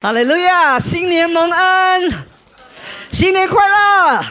[0.00, 0.78] 哈利路亚！
[0.78, 2.12] 新年蒙恩，
[3.10, 4.24] 新年快乐！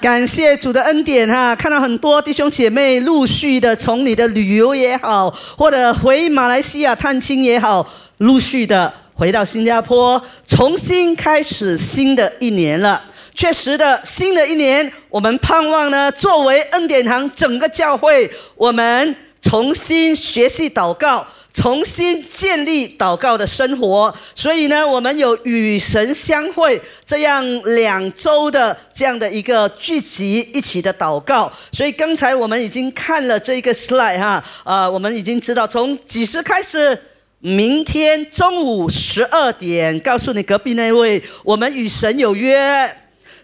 [0.00, 13.00] 感谢主的恩典哈，看到很多弟兄姐妹陆续的从你的旅游也好，或者回马来西亚探亲也好，陆续的回到新加坡，重新开始新的一年了。
[13.36, 21.24] 确实的，新的一年，我们盼望呢，作为恩典堂整个教会，我们重新学习祷告。
[21.52, 27.44] 重新建立祷告的生活，所以呢，我们有与神相会这样
[27.74, 31.50] 两周的这样的一个聚集，一起的祷告。
[31.72, 36.96] 所以刚才我们已经看了这个 slide 哈，啊，我们已经知道从几时开始，
[37.40, 42.96] 明天中午十二点，告诉你隔壁那位，我们与神有约，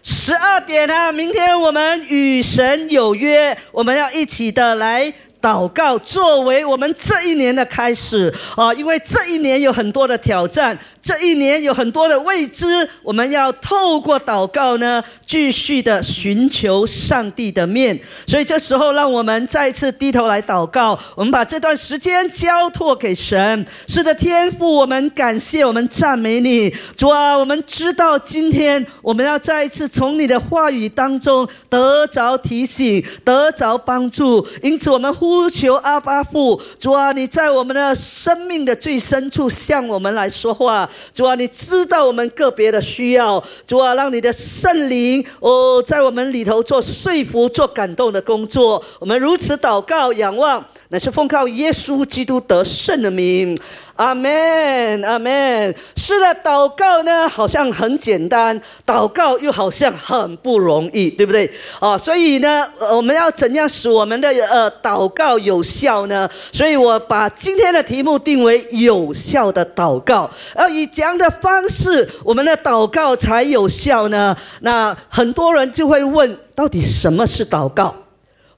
[0.03, 5.13] 十二点啊，明天我们与神有约，我们要一起的来。
[5.45, 12.65] 祷告作为我们这一年的开始啊，因为这一年有很多的挑战，这一年有很多的未知，
[13.03, 17.95] 我们要透过祷告呢，继续的寻求上帝的面。
[18.25, 23.63] 所以这时候，让我们再次低头来祷告，我们把这段时间交托给神。
[23.87, 35.35] 是的，天父，我们感谢，我们赞美你，主啊，我们知道今天我们要再一次从你的话语当中得着提醒，得着帮助，因此我们呼。
[35.47, 40.89] 求阿巴父，主啊，你在我们的生命的最深处向我们来说话。
[41.13, 43.43] 主啊，你知道我们个别的需要。
[43.65, 48.83] 主啊，让你的圣灵哦，在我们里头做说服、做感动的工作。
[48.99, 50.65] 我们如此祷告、仰望。
[50.89, 53.57] 乃是奉靠耶稣基督得胜的名，
[53.95, 55.75] 阿门，阿门。
[55.95, 61.49] 是的，祷告呢，好像很简单，祷告又好像很不容易，对不对？
[61.79, 66.29] 啊，所以呢，我们要怎样使我们的呃祷告有效呢？
[66.53, 70.29] 所以我把今天的题目定为有效的祷告。
[70.53, 74.37] 而以这样的方式，我们的祷告才有效呢？
[74.61, 77.95] 那很多人就会问，到底什么是祷告？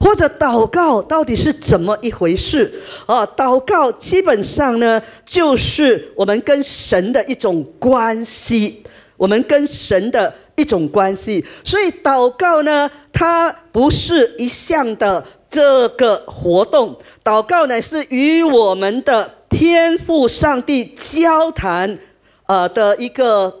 [0.00, 2.72] 或者祷告到底是怎么一回事
[3.06, 3.26] 啊？
[3.36, 8.84] 祷告基本上呢，就是我们跟神的一种关系，
[9.16, 11.44] 我们跟神的一种关系。
[11.64, 21.98] 所以祷告呢，它不是一项的这个活动，祷告呢是与我们的天父上帝交谈，
[22.46, 23.60] 呃的一个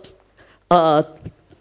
[0.68, 1.04] 呃。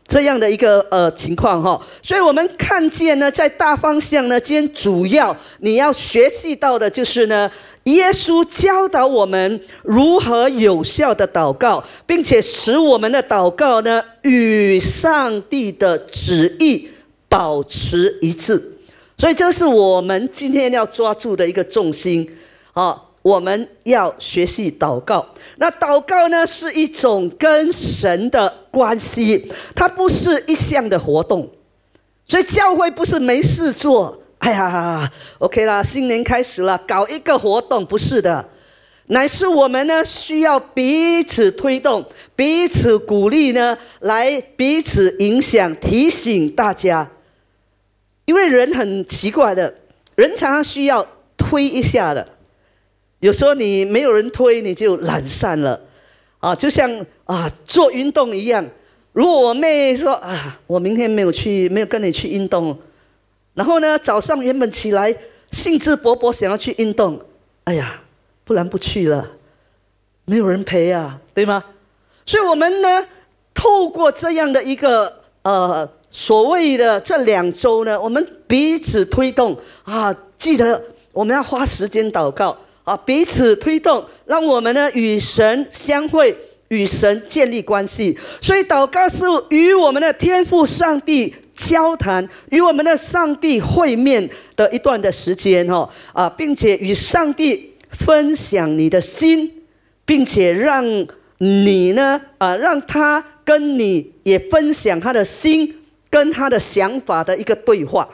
[0.07, 7.51] 这样的一个呃情况哈，所以我们看见呢，在大方向呢，今天主要你要学习到的就是呢，
[7.83, 16.89] 耶稣教导我们如何有效的祷告，并且使我们的祷告呢与上帝的旨意
[17.27, 18.77] 保持一致。
[19.17, 22.29] 所以这是我们今天要抓住的一个重心
[22.71, 23.03] 啊。
[23.27, 25.27] 我们要学习祷告。
[25.57, 31.49] 那祷告呢，是一种跟神的关系，它不是一项的活动。
[32.25, 34.17] 所以教会不是没事做。
[34.37, 38.47] 哎呀，OK 啦，新年开始了，搞一个活动不是的，
[39.07, 47.11] 乃是我们呢需要彼此推动、彼此鼓励呢，来彼此影响、提醒大家。
[48.23, 49.75] 因为人很奇怪的，
[50.15, 51.05] 人常常需要
[51.35, 52.36] 推一下的。
[53.19, 55.79] 有时候你没有人推，你就懒散了，
[56.39, 58.63] 啊，就像啊做运动一样。
[59.11, 62.77] 如果我妹说啊，我明天没有去，没有跟你去运动，
[63.55, 65.15] 然后呢早上原本起来
[65.49, 67.19] 兴致勃勃想要去运动，
[67.63, 68.01] 哎呀，
[68.43, 69.27] 不然不去了，
[70.25, 71.63] 没有人陪啊，对吗？
[72.23, 73.07] 所以我们呢，
[73.55, 80.79] 透过这样的一个呃所谓的这两周呢，我们彼此推动啊，记得
[81.11, 82.55] 我们要花时间祷告。
[82.87, 86.33] 啊，彼此推动，让我们呢与神相会，
[86.69, 88.17] 与神建立关系。
[88.39, 95.89] 所以祷告是与我们的天父上帝交谈，与我们的上帝会面的一段的时间哦。
[96.13, 99.51] 啊，并且与上帝分享你的心，
[100.05, 100.85] 并且让
[101.39, 105.75] 你呢啊，让他跟你也分享他的心
[106.09, 108.07] 跟他的想法的一个对话。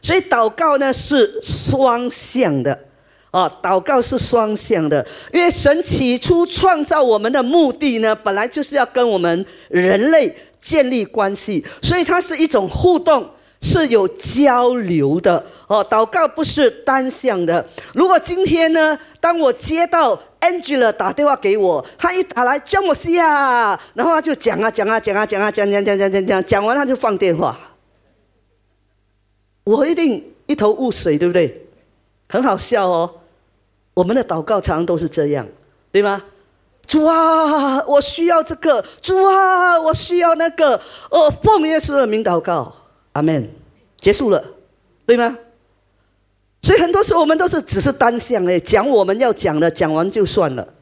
[0.00, 2.85] 所以祷告呢是双向的。
[3.36, 13.28] 啊，祷告是双向的，因为神起初创造我们的目的呢，本来就是要跟我们人类建立关系，所以它是一种互动，
[13.60, 15.44] 是有交流的。
[15.66, 17.62] 哦，祷告不是单向的。
[17.92, 27.54] 如果今天呢，当我接到 Angela 打电话给我，他一打来叫我西啊，然后他就讲啊讲啊讲啊讲啊讲讲讲讲讲讲，讲完他就放电话，
[29.64, 31.64] 我一定一头雾水，对不对？
[32.28, 33.08] 很好笑哦。
[33.96, 35.48] 我们的祷告常常都是这样，
[35.90, 36.22] 对吗？
[36.86, 40.78] 主啊，我需要这个；主啊，我需要那个。
[41.10, 42.70] 哦，奉耶稣的名祷告，
[43.12, 43.48] 阿门。
[43.98, 44.44] 结束了，
[45.06, 45.38] 对吗？
[46.60, 50.74] 所以很多时候我们都是只是单向诶，讲我们要讲的，讲完就算了。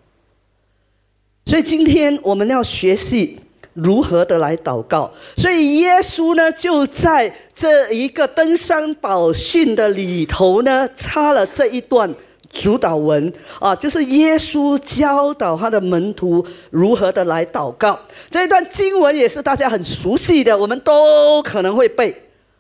[1.46, 3.38] 所以今天我们要学习
[3.74, 5.08] 如何的来祷告。
[5.36, 12.12] 所以耶稣呢，就在这一个登山宝训的里头呢，插了这一段
[12.54, 17.98] 主导文啊，就是耶稣教导他的门徒如何的来祷告。
[18.30, 22.14] 这一段经文也是大家很熟悉的，我们都可能会背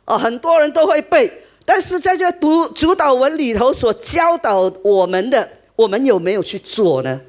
[0.04, 1.32] 啊，很多人都会背。
[1.64, 7.20] 但是在这读主导文里头所教导我们的，我们有没有去做呢？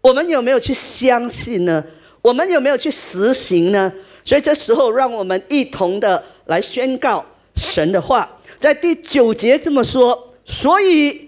[0.00, 1.84] 我们有没有去相信呢？
[2.22, 3.92] 我们有没有去实行呢？
[4.24, 7.24] 所以这时候，让我们一同的来宣告
[7.54, 8.28] 神的话，
[8.58, 11.27] 在第九节这么说：所以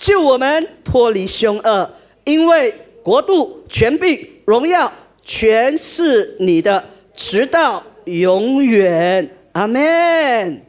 [0.00, 1.88] 救我们脱离凶恶。
[2.24, 4.92] 因为国度、权柄、荣耀，
[5.22, 6.82] 全是你的，
[7.14, 9.36] 直到永远。
[9.52, 10.64] 阿门。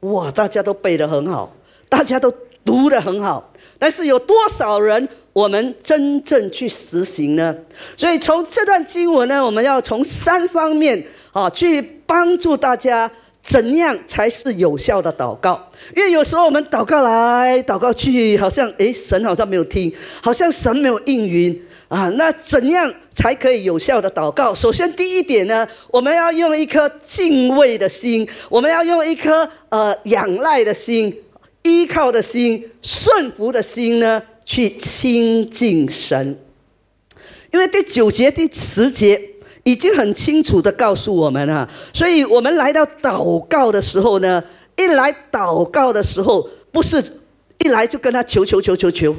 [0.00, 1.54] 哇，大家都背得很好，
[1.88, 2.32] 大家都
[2.64, 3.52] 读得很好。
[3.78, 7.54] 但是有多少人我们真正去实行呢？
[7.96, 13.10] 所以从这段经文呢，我们要从三方面啊去帮助大家，
[13.44, 15.70] 怎样才是有效的祷告？
[15.94, 22.08] 因为有时候我们祷告来祷告去，好像诶神好像没有听，好像神没有应允啊。
[22.10, 24.54] 那怎样才可以有效的祷告？
[24.54, 31.14] 首先第一点呢，我们要用一颗敬畏的心，我们要用一颗呃仰赖的心。
[31.66, 36.38] 依靠的心、顺服的心呢，去亲近神。
[37.50, 39.18] 因为第九节、第十节
[39.64, 44.42] 已经很清楚的告诉我们了，所以我们来到祷告的时候呢，
[44.76, 47.02] 一来祷告的时候，不是
[47.58, 49.16] 一来就跟他求求求求求，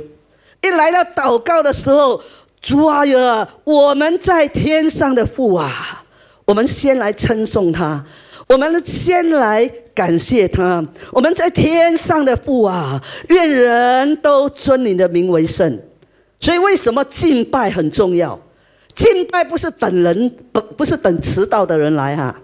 [0.61, 2.21] 一来到祷告的时候，
[2.61, 6.03] 主啊，我们在天上的父啊，
[6.45, 8.05] 我们先来称颂他。
[8.47, 15.79] 我们先来感谢他，我们在天上的父啊，愿人都尊你的名为圣。
[16.39, 18.39] 所以为什么敬拜很重要？
[18.95, 22.41] 敬拜不是等人，不不是等迟到的人来哈。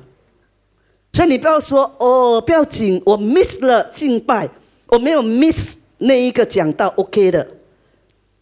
[1.13, 4.49] 所以你不要说哦，不要紧，我 miss 了敬拜，
[4.87, 7.47] 我没有 miss 那一个讲到 OK 的。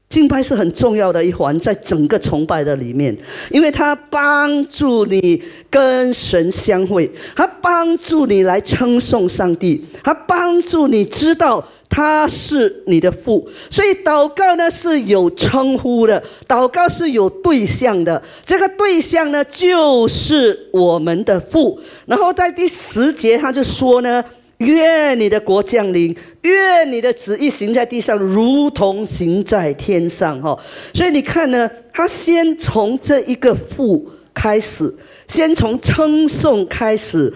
[0.10, 3.16] 敬拜是很重要的一环，在整个崇拜的里面，
[3.52, 5.40] 因为它帮助你
[5.70, 13.48] 跟神相会，它帮助你来称颂上帝，它帮助你知道他是你的父。
[13.70, 21.80] 所以祷告呢是有称呼的，祷告是有对象的，这个对象呢就是我们的父。
[22.08, 24.26] 然后在第十节他就说呢。
[24.60, 30.40] 愿你的国降临，愿你的旨意行在地上，如同行在天上。
[30.42, 30.58] 哈，
[30.94, 34.94] 所以你看呢，他先从这一个父开始，
[35.28, 37.34] 先从称颂开始，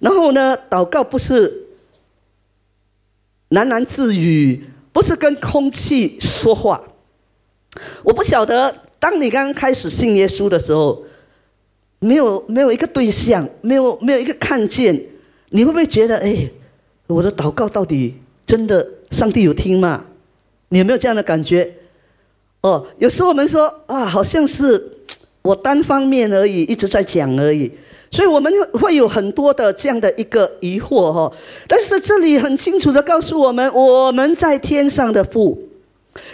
[0.00, 1.50] 然后呢，祷告不是
[3.50, 6.82] 喃喃自语，不是跟空气说话。
[8.02, 11.04] 我不晓得，当你刚刚开始信耶稣的时候，
[12.00, 15.06] 没有没有一个对象，没有没有一个看见。
[15.50, 16.48] 你会不会觉得，哎，
[17.06, 18.14] 我的祷告到底
[18.46, 20.04] 真的上帝有听吗？
[20.68, 21.72] 你有没有这样的感觉？
[22.60, 24.98] 哦，有时候我们说啊，好像是
[25.42, 27.70] 我单方面而已，一直在讲而已，
[28.10, 31.32] 所以我们会有很多的这样的一个疑惑哈。
[31.66, 35.60] 但是这里很清楚的告诉我们，我们在天上的父，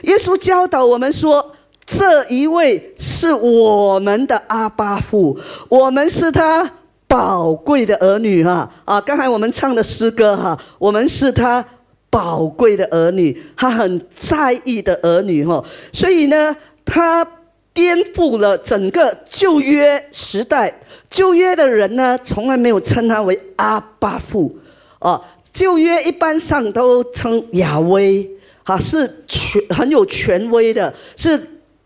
[0.03, 1.55] 耶稣教导我们说，
[1.87, 5.39] 这一位是我们的阿巴父，
[5.71, 6.76] 我们是他。
[7.09, 9.01] 宝贵的儿女哈啊！
[9.01, 11.65] 刚才我们唱的诗歌哈，我们是他
[12.11, 15.65] 宝贵的儿女，他很在意的儿女哈。
[15.93, 17.25] 所以呢，他
[17.73, 20.81] 颠覆了整个旧约时代。
[21.09, 24.59] 旧约的人呢，从来没有称他为阿巴父
[24.99, 25.23] 啊。
[25.53, 28.29] 旧约一般上都称亚威
[28.65, 31.41] 哈，是权很有权威的，是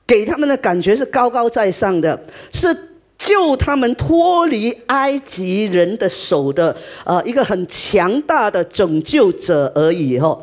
[0.07, 2.19] 给他们的感觉是高高在上的，
[2.50, 2.75] 是。
[3.23, 6.75] 救他们脱离埃及人的手的，
[7.05, 10.37] 呃，一个很强大的拯救者而已哈。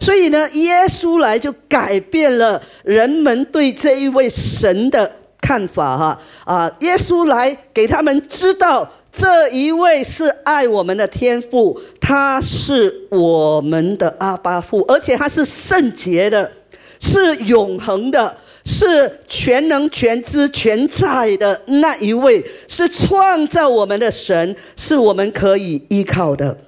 [0.00, 5.10] 所以呢，耶稣来就改变了人们对这一位神的
[5.40, 6.70] 看法哈啊！
[6.80, 16.50] 耶稣来给他们知道，这一位是爱我们的天父，他是我们的阿巴父，而且他是圣洁的，
[16.98, 26.58] 是永恒的，是全能全知全在的那一位，是创造我们的神，是我们可以依靠的。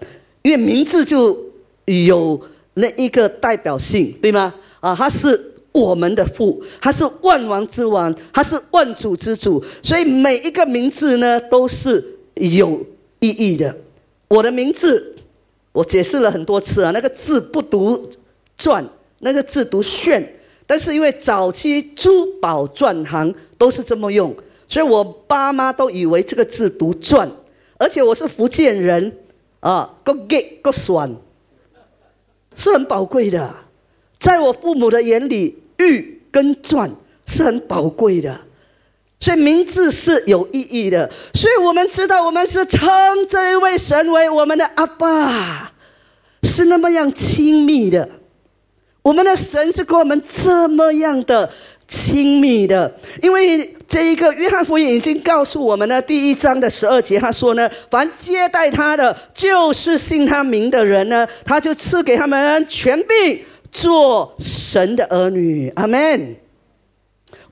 [0.42, 1.36] 因为名字就
[1.86, 2.40] 有
[2.74, 4.54] 那一个代表性，对吗？
[4.80, 5.52] 啊，他是。
[5.76, 12.02] 我们的父，他是万王之王，他是万主之主，所以每一个名字呢都是
[12.36, 12.82] 有
[13.20, 13.76] 意义的。
[14.28, 15.14] 我的名字，
[15.72, 18.08] 我解释了很多次啊，那个字不读
[18.56, 18.88] 传，
[19.18, 20.26] 那个字读炫，
[20.66, 24.35] 但是因为早期珠宝转行都是这么用，
[24.68, 27.30] 所以我爸妈都以为这个字读转，
[27.78, 29.16] 而且我是福建人
[29.61, 31.14] 啊，够 get 够酸，
[32.54, 33.54] 是很宝贵的，
[34.18, 35.62] 在我父母的眼里。
[35.78, 36.90] 玉跟钻
[37.26, 38.40] 是很宝贵的，
[39.20, 41.12] 所以名字是有意义的。
[41.35, 42.88] 所以我们知道，我们是称
[43.28, 45.75] 这一位神为我们的阿爸，
[46.44, 48.08] 是那么样亲密的。
[49.06, 51.48] 我们的神是跟我们这么样的
[51.86, 63.38] 亲密的，因为这一个约翰福音已经告诉我们了，第一章的十二节他说呢：凡接待他的，就是信他名的人呢，他就赐给他们权柄。
[63.70, 66.34] 做神的儿女，阿门。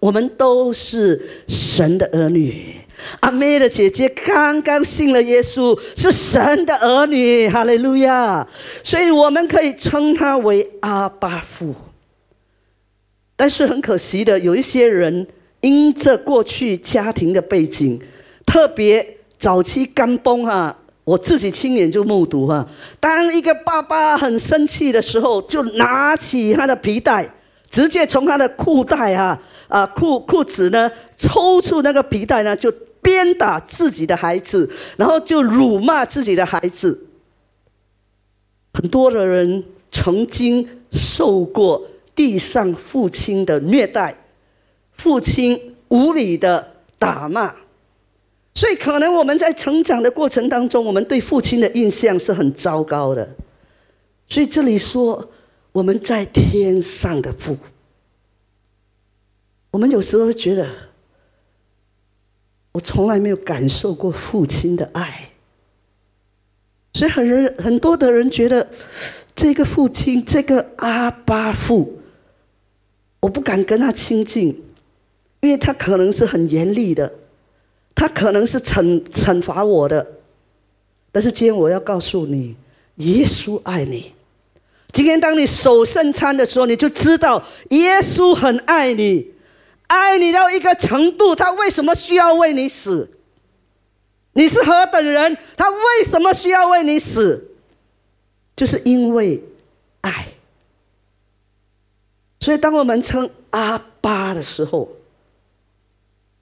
[0.00, 2.74] 我们都是神的儿女。
[3.20, 8.46] 阿妹的姐姐刚刚信了耶稣，是神的儿女，哈利路亚。
[8.82, 11.74] 所以我们可以称他为阿巴父。
[13.36, 15.26] 但是很可惜的，有一些人
[15.60, 18.00] 因着过去家庭的背景，
[18.46, 20.78] 特别早期干崩哈。
[21.04, 22.66] 我自己亲眼就目睹哈，
[22.98, 27.28] 当一个爸爸很生气的时候，就拿起他的皮带，
[27.70, 30.90] 直接从他的裤带啊啊裤裤子呢
[31.24, 37.06] 抽出那个皮带呢，就鞭打自己的孩子，然后就辱骂自己的孩子。
[38.74, 41.82] 很多的人曾经受过
[42.14, 44.14] 地上父亲的虐待，
[44.92, 47.54] 父亲无理的打骂。
[48.54, 53.34] 所以，可能我们在成长的过程当中，我们对父亲的印象是很糟糕的。
[54.28, 55.30] 所以这里说，
[55.72, 57.56] 我们在天上的父，
[59.72, 60.68] 我们有时候觉得，
[62.74, 65.30] 我从来没有感受过父亲的爱。
[66.92, 68.68] 所以，很人很多的人觉得，
[69.34, 72.00] 这个父亲，这个阿巴父，
[73.20, 74.62] 我不敢跟他亲近，
[75.40, 77.12] 因为他可能是很严厉的。
[77.96, 80.04] 他可能是惩惩罚我的，
[81.12, 82.56] 但是今天我要告诉你，
[82.96, 84.12] 耶稣爱你。
[84.92, 89.30] 今天当你守圣餐的时候，你就知道耶稣很爱你，
[89.86, 93.10] 爱你到一个程度，他为什么需要为你死？
[94.32, 95.36] 你是何等人？
[95.56, 97.52] 他为什么需要为你死？
[98.56, 99.42] 就是因为
[100.00, 100.28] 爱。
[102.40, 104.88] 所以，当我们称阿爸的时候，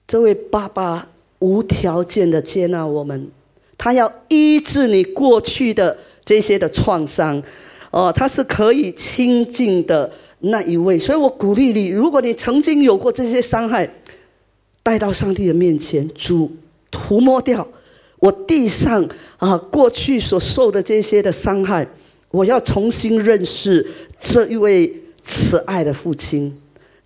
[0.07, 1.09] 这位爸爸。
[1.39, 3.29] 无条件的接纳我们，
[3.77, 7.43] 他要医治你过去的这些的创伤，
[7.91, 10.09] 哦，他是可以亲近的
[10.43, 10.97] 那一位。
[10.97, 13.89] 所以我鼓励你，如果你曾经有过这些伤害，
[14.81, 16.51] 带到上帝的面前，主
[16.89, 17.67] 涂抹掉
[18.19, 19.07] 我地上
[19.37, 21.87] 啊过去所受的这些的伤害，
[22.31, 23.85] 我要重新认识
[24.19, 26.57] 这一位慈爱的父亲，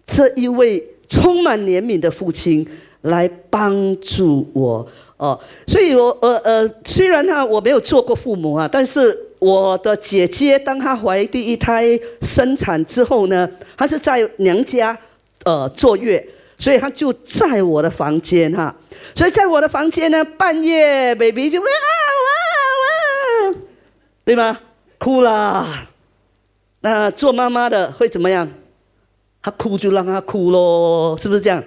[0.05, 2.67] 这一位充满怜悯的父亲。
[3.01, 14.97] 来帮助我哦，所以我呃呃，虽然哈我没有做过父母啊，但是我的姐姐当她怀第一胎生产之后呢，她是在娘家
[15.45, 16.25] 呃坐月，
[16.57, 18.75] 所以她就在我的房间哈，
[19.13, 23.59] 所以在我的房间呢，半夜 baby 就哇哇哇，
[24.25, 24.59] 对吗？
[24.97, 25.65] 哭了，
[26.81, 28.49] 那做妈妈的会怎么样？
[29.41, 31.63] 她哭就让她哭咯，是不是这样？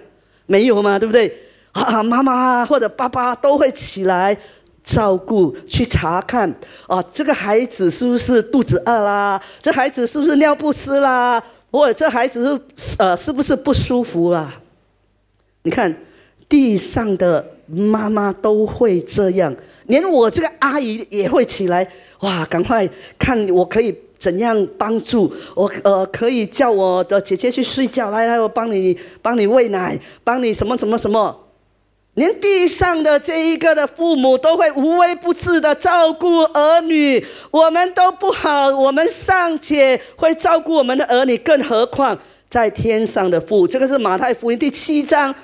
[0.46, 1.32] 没有嘛，对不对？
[1.70, 4.36] 啊，妈妈或者爸爸都会起来
[4.82, 6.52] 照顾，去查看
[6.86, 9.40] 啊，这个孩子是不是肚子饿啦？
[9.60, 11.42] 这孩子是不是尿不湿啦？
[11.70, 14.54] 或者这孩子是呃是不是不舒服啦？
[15.62, 15.94] 你看
[16.48, 19.54] 地上的妈妈都会这样，
[19.86, 21.86] 连我这个阿姨也会起来，
[22.20, 23.94] 哇，赶快看我可以。
[24.20, 25.66] 怎样帮助我？
[25.82, 31.34] 呃，可以叫我的姐姐去睡觉，来来，我帮你，帮你喂奶，帮你什么什么什么。
[32.14, 43.66] 连地上的这一个的父母都会无微不至的照顾儿女，我们都不好，我们尚且会照顾我们的儿女，更何况在天上的父？
[43.66, 45.34] 这个是马太福音第七章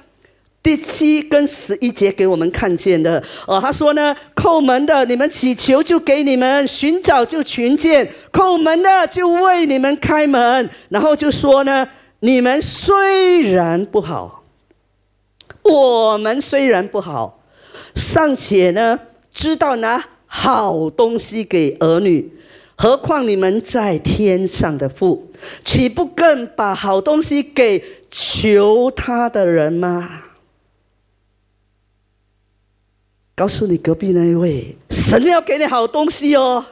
[0.60, 10.68] 第七跟十一节给我们看见的哦，他说呢，叩门的你们祈求就给你们，寻找就寻见，叩门的就为你们开门。
[10.88, 11.86] 然后就说呢，
[12.18, 14.35] 你们虽然不好，
[15.68, 17.42] 我们虽然不好，
[17.94, 18.98] 尚且呢
[19.32, 22.32] 知道拿好东西给儿女，
[22.76, 25.32] 何况你们在天上的父，
[25.64, 30.22] 岂不更把好东西给求他的人吗？
[33.34, 36.64] 告诉你隔壁那一位，神要给你好东西哦，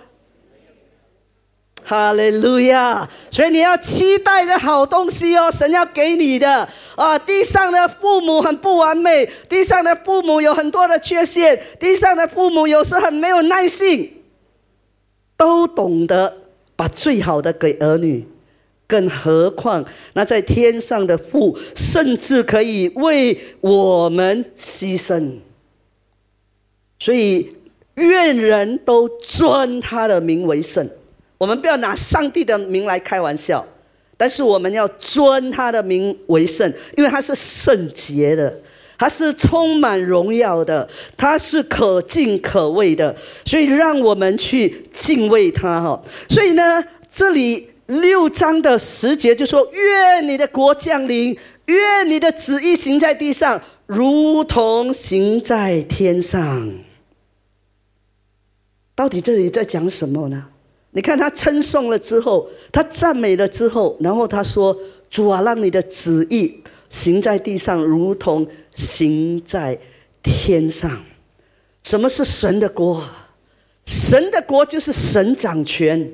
[1.84, 3.06] 哈利路亚！
[3.30, 7.18] 所以你要期待的好东西哦，神要给你的啊！
[7.18, 14.10] 地上的父母很不完美，地上的父母有很多的缺陷，地上的父母有时很没有耐性，
[15.36, 16.38] 都懂得
[16.74, 18.26] 把最好的给儿女，
[18.86, 25.34] 更何况那在天上的父，甚至可以为我们牺牲。
[26.98, 27.54] 所以，
[27.96, 30.88] 愿人都尊他的名为圣。
[31.36, 33.66] 我们不要拿上帝的名来开玩笑，
[34.16, 38.60] 但是我们要尊他的名为圣，因为他是圣洁的，
[38.96, 43.14] 他是充满荣耀的，他是可敬可畏的。
[43.44, 46.00] 所以，让我们去敬畏他哈。
[46.30, 51.36] 所以呢，这里六章的十节就说：“愿你的国降临，
[51.66, 56.72] 愿你的旨意行在地上，如同行在天上。”
[58.94, 60.46] 到底这里在讲什么呢？
[60.94, 64.76] 你看他称颂了之后，他赞美了之后，然后他说
[65.10, 69.76] ：“主啊，让你的旨意行在地上，如同行在
[70.22, 71.04] 天上。”
[71.82, 73.04] 什么是神的国？
[73.84, 76.12] 神的国就是神掌权，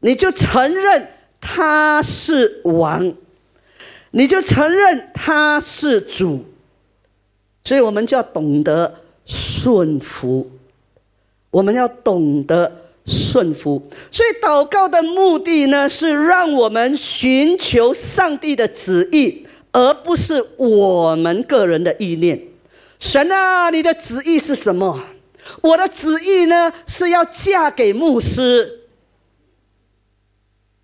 [0.00, 1.08] 你就承认
[1.40, 3.14] 他是王，
[4.10, 6.44] 你就承认他是主，
[7.62, 10.50] 所以我们就要懂得顺服。
[11.50, 22.40] 我们要懂得顺服，所以祷告的目的呢，是让我们寻求上帝的旨意，而不是我们个人的意念。
[22.98, 24.98] 神啊，你的旨意是什么？
[25.60, 28.80] 我的旨意呢，是要嫁给牧师。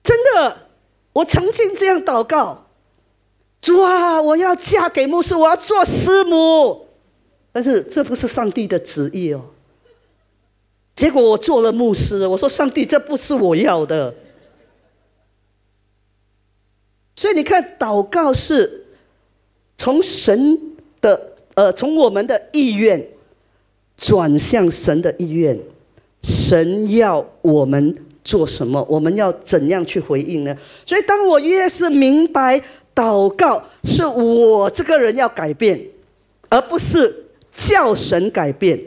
[0.03, 0.69] 真的，
[1.15, 2.67] 我曾经这样祷告：
[3.63, 6.87] 主啊，我要嫁给牧师，我要做师母。
[7.53, 9.43] 但是这不是上帝的旨意哦。
[11.01, 14.15] 结果我做了牧师，我说上帝，这不是我要的。
[17.17, 18.85] 所以你看，祷告是
[19.79, 20.61] 从神
[21.01, 23.03] 的呃，从我们的意愿
[23.97, 25.59] 转向神的意愿。
[26.23, 30.55] 神要我们做什么，我们要怎样去回应呢？
[30.85, 32.63] 所以，当我越是明白
[32.95, 35.81] 祷告是我这个人要改变，
[36.51, 37.25] 而不是
[37.57, 38.79] 叫神改变，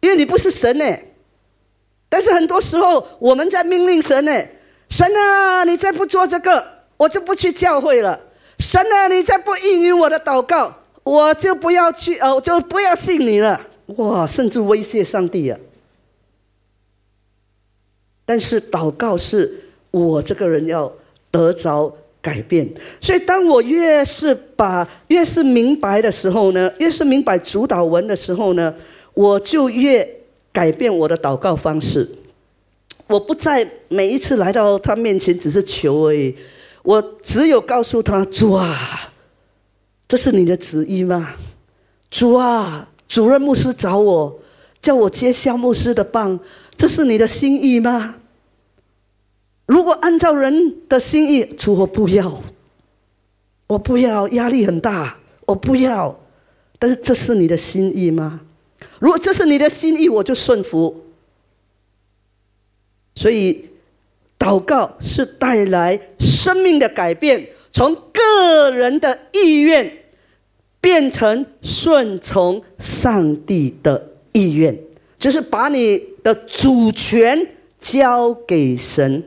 [0.00, 0.86] 因为你不是神呢。
[2.14, 4.32] 但是很多时候，我们在命令神呢，
[4.88, 6.64] 神啊，你再不做这个，
[6.96, 8.20] 我就不去教会了。
[8.60, 10.72] 神啊，你再不应允我的祷告，
[11.02, 13.60] 我就不要去，哦，就不要信你了。
[13.96, 15.58] 哇，甚至威胁上帝啊！
[18.24, 20.92] 但是祷告是我这个人要
[21.32, 28.72] 得着改变，所以当我越是把越是明白的时候呢，越是明白主导文的时候呢，
[29.14, 30.20] 我就越。
[30.54, 32.08] 改变我的祷告方式，
[33.08, 36.32] 我不再每一次来到他面前只是求而已，
[36.84, 39.12] 我只有告诉他：主啊，
[40.06, 41.34] 这是你的旨意吗？
[42.08, 44.40] 主啊，主任牧师找我，
[44.80, 46.38] 叫我接肖牧师的棒，
[46.76, 48.14] 这是你的心意吗？
[49.66, 52.40] 如果按照人的心意，主我不要，
[53.66, 56.20] 我不要，压力很大，我不要。
[56.78, 58.42] 但是这是你的心意吗？
[59.04, 61.04] 如果这是你的心意，我就顺服。
[63.14, 63.68] 所以，
[64.38, 69.92] 祷告是带来生命的改变，从个人的意愿
[70.80, 74.74] 变成顺从上帝的意愿，
[75.18, 77.46] 就是把你的主权
[77.78, 79.22] 交给神。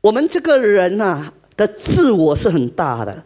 [0.00, 3.22] 我们这个人呐的自我是很大的，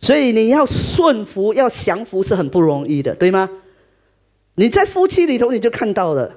[0.00, 3.46] 所以你要顺服、要降服是很不容易的，对吗？
[4.54, 6.36] 你在夫妻里头，你就看到了，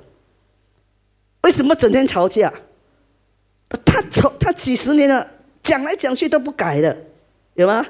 [1.41, 2.53] 为什么整天吵架？
[3.85, 5.27] 他吵，他几十年了，
[5.63, 6.97] 讲来讲去都不改的，
[7.55, 7.85] 有吗？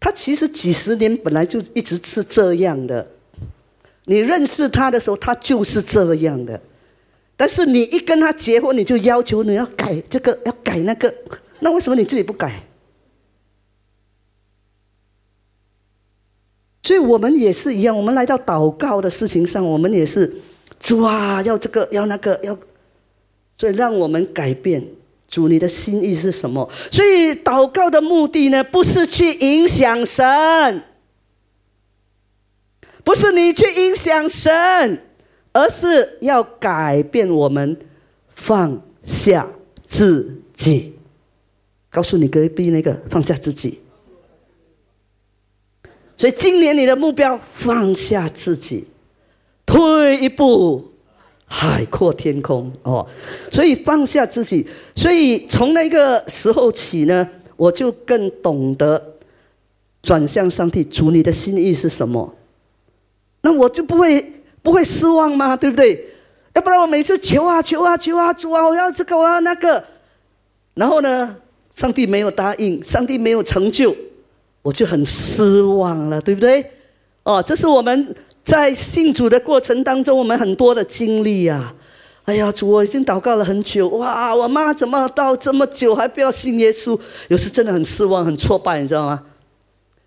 [0.00, 3.06] 他其实几十年本来就一直是这样的。
[4.06, 6.60] 你认识他的时候，他就是这样的。
[7.36, 11.14] 但是你一跟他结婚，你就要求你要改这个，要改那个，
[11.60, 12.62] 那为什么你自己不改？
[16.82, 20.32] 所以我们也是一样，我们来到祷告的事情上，我们也是
[20.78, 22.58] 主啊，要这个，要那个，要，
[23.56, 24.82] 所以让我们改变。
[25.28, 26.68] 主，你的心意是什么？
[26.90, 30.82] 所以祷告的目的呢，不是去影响神，
[33.04, 35.00] 不是你去影响神，
[35.52, 37.76] 而是要改变我们，
[38.34, 39.46] 放下
[39.86, 40.94] 自己。
[41.90, 43.78] 告诉你隔壁那个，放下自己。
[46.20, 48.84] 所以今年你的目标，放下自己，
[49.64, 50.86] 退一步。
[51.46, 53.08] 海阔天空哦，
[53.50, 59.02] 所以放下自己，所以从那个时候起呢，我就更懂得
[60.02, 62.36] 转向上帝，主你的心意是什么？
[63.40, 64.22] 那我就不会
[64.62, 65.56] 不会失望吗？
[65.56, 66.04] 对不对？
[66.52, 69.82] 要不然我每次求啊求啊求啊，主啊，我要这个我要那个，
[70.74, 71.34] 然后呢，
[71.74, 73.96] 上帝没有答应，上帝没有成就，
[74.62, 76.64] 我就很失望了，对不对？
[77.22, 78.14] 哦，这是我们。
[78.42, 81.72] 在信主的过程当中，我们很多的经历呀。
[82.24, 86.98] 哎呀，主，我已经祷告了很久，哇，我妈怎么到这么久还不要信耶稣？
[87.28, 89.22] 有时真的很失望、很挫败，你知道吗？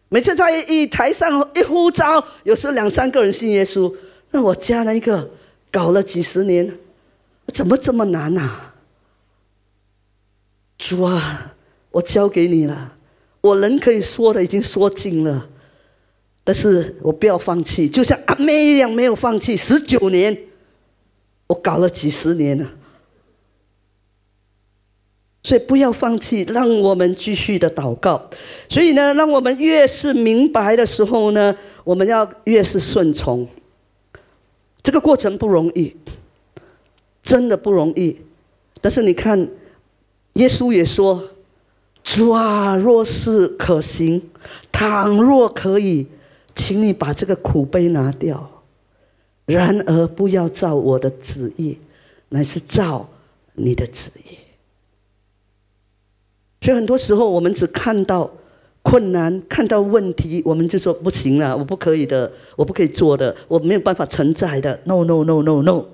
[0.09, 3.93] 每次在一台上一呼召，有时两三个人信耶稣，
[4.31, 5.29] 那我家那一个
[5.71, 6.77] 搞了几十年，
[7.53, 8.49] 怎么这么难呐？
[10.77, 11.53] 主啊，
[11.91, 12.93] 我交给你了，
[13.43, 15.49] 我人可以说的已经说尽了。
[16.45, 19.55] 但是我不要放弃，就像阿妹一样没有放弃。
[19.55, 20.37] 十九年，
[21.47, 22.69] 我搞了几十年了，
[25.41, 28.29] 所以不要放弃，让我们继续的祷告。
[28.67, 33.47] 所以呢，让我们越是明白的时候呢，我们要越是顺从。
[34.81, 35.95] 这个过程不容易，
[37.21, 38.19] 真的不容易。
[38.81, 39.47] 但是你看，
[40.33, 41.23] 耶稣也说
[42.03, 44.21] ：“主啊，若是可行，
[44.71, 46.07] 倘若可以。”
[46.55, 48.47] 请你把这个苦悲拿掉。
[49.47, 51.79] 然而，不要照我的旨意，
[52.29, 53.09] 乃是照
[53.53, 54.37] 你的旨意。
[56.61, 58.29] 所以，很多时候我们只看到
[58.83, 64.79] 困难，看到问题，我们就说不行了，我不可以的，我不可以做的，我没有办法存在的。
[64.83, 65.85] No，No，No，No，No。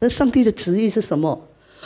[0.00, 1.40] 那上帝的旨意是什么？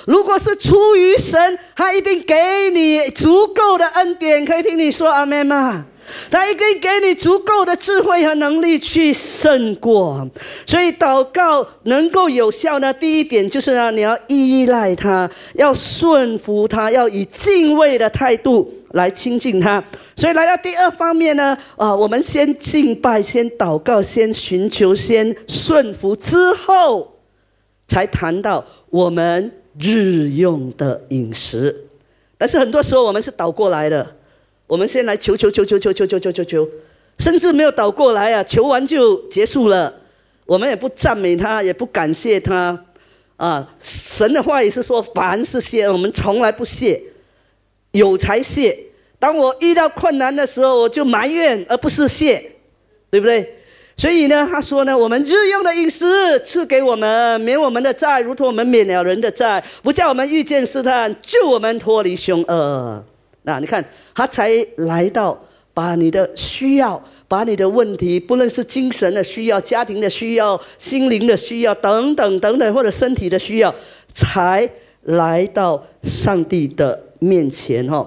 [0.04, 5.86] 如果是出于神，他一定给你足够的恩典，可以听你说阿门吗？
[6.30, 10.24] 他一定给你足够的智慧和能力去胜过，
[10.64, 12.92] 所以祷告能够有效呢。
[12.92, 19.82] 第一点就是呢，你要依赖他，要顺服他，要以敬畏的态度来亲近他。
[20.16, 27.16] 所以来到第二方面呢，啊，我们先敬拜，先祷告，先寻求，先顺服，之后
[27.88, 31.84] 才谈到我们日用的饮食。
[32.38, 34.14] 但是很多时候我们是倒过来的。
[34.68, 36.68] 我们先来求求求求求求求求求，
[37.18, 38.42] 甚至没有倒过来啊！
[38.42, 39.94] 求完就结束了，
[40.44, 42.84] 我们也不赞美他，也不感谢他，
[43.36, 43.72] 啊！
[43.78, 47.00] 神的话也是说，凡是谢，我们从来不谢，
[47.92, 48.76] 有才谢。
[49.20, 52.50] 当我遇到困难的时候，我就埋怨，而不是谢，
[53.08, 53.58] 对不对？
[53.96, 56.06] 所以呢，他说呢，我们日用的饮食
[56.40, 63.02] 赐给我们，免我们的债，如同我们免了人的债，不叫我们遇见试探，救我们脱离凶恶。
[63.42, 63.82] 那你看，
[64.14, 65.40] 他才来到，
[65.72, 73.74] 把你的需要，把你的问题，不论是精神的需要、家庭的需要、心灵的需要等等等等，或者身体的需要，
[74.12, 74.68] 才
[75.04, 78.06] 来到上帝的面前哦。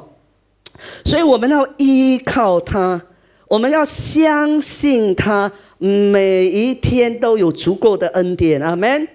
[1.04, 3.02] 所以我们要依靠他，
[3.47, 8.61] 我们要相信他，每一天都有足够的恩典。
[8.61, 9.07] 阿门。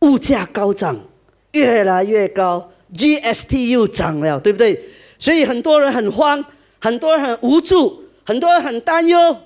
[0.00, 0.98] 物价高涨，
[1.52, 4.80] 越来越高，GST 又涨了，对不对？
[5.18, 6.42] 所以很多人很慌，
[6.78, 9.36] 很多人很无助，很多人很担忧。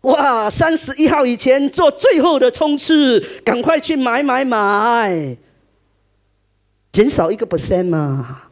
[0.00, 5.36] 哇，三十一号以前做最后的冲刺，赶快去买买买，
[6.90, 8.44] 减少一个 percent 嘛，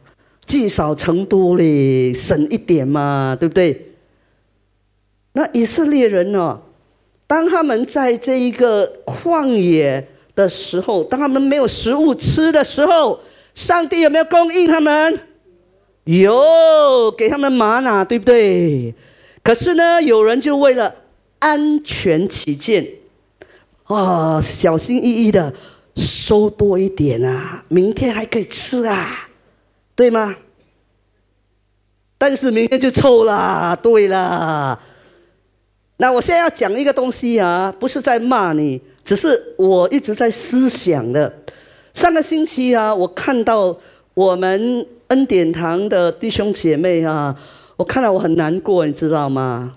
[0.45, 3.93] 积少成多嘞，省一点嘛，对不对？
[5.31, 6.61] 那以色列人呢？
[7.33, 13.19] 当他们在这一个旷野的时候，当他们没有食物吃的时候，
[13.55, 15.19] 上帝有没有供应他们？
[16.03, 18.93] 有给他们玛瑙，对不对？
[19.41, 20.93] 可是呢，有人就为了
[21.39, 22.87] 安全起见，
[23.85, 25.51] 啊，小心翼翼的
[25.95, 29.27] 收多一点啊，明天还可以吃啊，
[29.95, 30.35] 对吗？
[32.19, 33.75] 但是明天就臭了。
[33.81, 34.79] 对了，
[35.97, 41.31] 那我现在要讲一个东西啊，不是在骂你，只是我一直在思想的。
[41.93, 43.77] 上个星期啊，我看到
[44.13, 44.85] 我们。
[45.09, 47.37] 恩典堂的弟兄姐妹啊，
[47.75, 49.71] 我看到我很难过，你知道吗？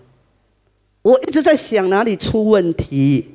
[1.02, 3.34] 我一直在想哪里出问题。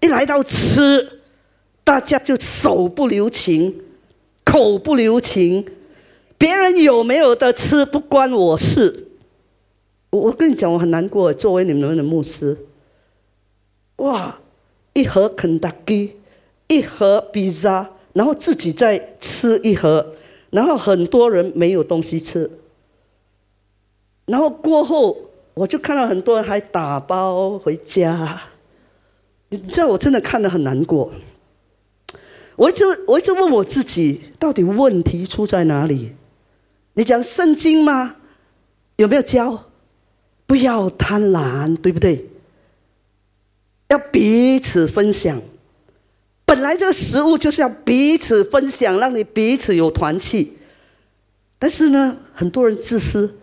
[0.00, 1.20] 一来到吃，
[1.84, 3.72] 大家就手不留情，
[4.42, 5.64] 口不留情，
[6.36, 9.05] 别人有没有的吃不关我事。
[10.20, 11.32] 我跟你讲，我很难过。
[11.32, 12.56] 作为你们的牧师，
[13.96, 14.38] 哇，
[14.92, 16.16] 一盒肯德基，
[16.68, 20.14] 一盒披萨，然后自己再吃一盒，
[20.50, 22.50] 然后很多人没有东西吃，
[24.26, 25.16] 然后过后
[25.54, 28.42] 我就看到很多人还打包回家。
[29.48, 31.12] 你知道我真的看得很难过。
[32.56, 36.12] 我一直我一直问我自己，到底问题出在哪里？
[36.94, 38.16] 你讲圣经吗？
[38.96, 39.64] 有没有教？
[40.46, 42.24] 不要贪婪，对不对？
[43.88, 45.40] 要彼此分享。
[46.44, 50.56] 本来这个食物就是要彼此分享，让你彼此有团气。
[51.58, 53.36] 但是呢，很多人自私，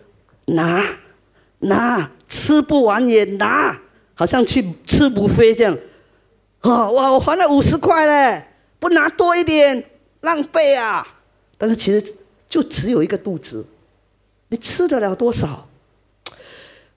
[0.46, 0.98] 拿
[1.60, 3.80] 拿吃不完也拿，
[4.14, 5.76] 好像去吃不飞这样。
[6.62, 7.12] 哦，哇！
[7.12, 8.46] 我还了五十块嘞，
[8.78, 9.84] 不拿多一点，
[10.22, 11.06] 浪费啊！
[11.58, 12.14] 但是其实
[12.48, 13.66] 就只有一个肚子，
[14.48, 15.68] 你吃得了多少？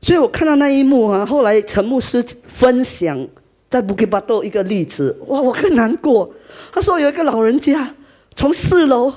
[0.08, 3.28] 所以我看到那一幕啊，后来陈牧师分享
[3.68, 5.42] 在布吉巴豆一个例子，哇！
[5.42, 6.34] 我更难过。
[6.72, 7.94] 他说有一个老人家
[8.34, 9.12] 从四楼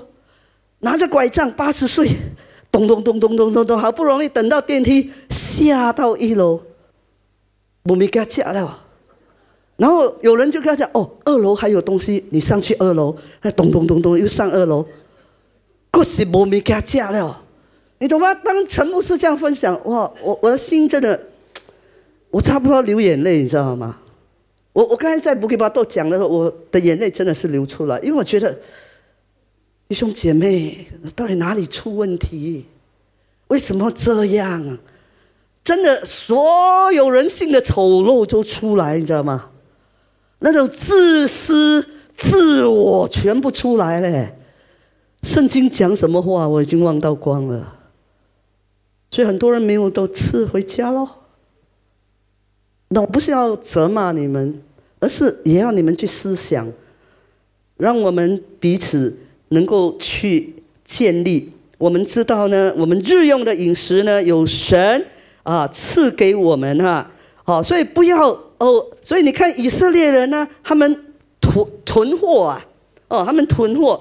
[0.81, 2.11] 拿着拐杖，八十岁，
[2.72, 6.61] 咚咚咚咚咚咚咚，好不容易等到电梯下到一楼，
[7.85, 8.83] 我没给他夹了。
[9.76, 14.85] 然后有人就跟他讲：“哦，二楼还有东西，你上去二楼。”他咚咚咚咚又上二楼，
[15.92, 17.42] 可是没给他架了，
[18.00, 18.34] 你懂吗？
[18.34, 21.20] 当陈牧师这样分享，哇，我我的心真的，
[22.30, 23.98] 我差不多流眼泪，你知道吗？
[24.72, 28.58] 我我刚才在布吉巴豆讲的时候，我的眼泪真的是流出来，因为我觉得
[29.86, 32.64] 弟兄姐妹到底哪里出问题？
[33.48, 34.78] 为什么这样啊？
[35.62, 39.50] 真的，所有人性的丑陋都出来，你知道吗？
[40.38, 41.86] 那种自私、
[42.16, 44.30] 自我全部出来了。
[45.22, 47.76] 圣经讲什么话，我已经忘到光了。
[49.11, 51.09] 所以很多人没有都吃回家喽。
[52.88, 54.62] 那我不是要责骂你们，
[54.99, 56.66] 而是也要你们去思想，
[57.77, 59.16] 让我们彼此
[59.49, 61.53] 能够去建立。
[61.79, 65.07] 我们知道呢，我们日用的饮食呢，有神
[65.42, 67.11] 啊赐给我们哈。
[67.44, 68.38] 好，所以不要。
[68.61, 72.66] 哦，所以你看以色列人呢，他们囤囤货啊，
[73.09, 73.99] 哦，他们囤货，